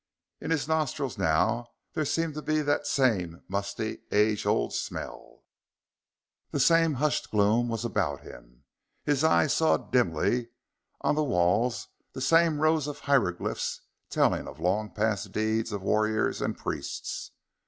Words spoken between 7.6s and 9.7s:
was about him; his eyes